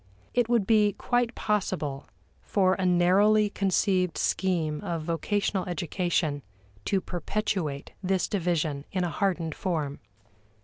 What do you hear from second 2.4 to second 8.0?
for a narrowly conceived scheme of vocational education to perpetuate